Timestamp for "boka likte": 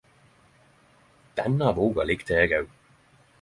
1.81-2.41